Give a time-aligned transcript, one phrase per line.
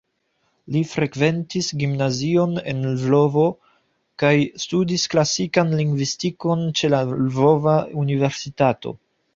[0.75, 3.45] Li frekventis gimnazion en Lvovo
[4.25, 4.33] kaj
[4.65, 8.99] studis klasikan lingvistikon ĉe la Lvova Universitato.